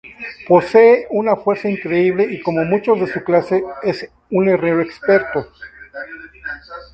[0.47, 5.47] Posee una fuerza increíble, y como muchos de su clase, es un herrero experto.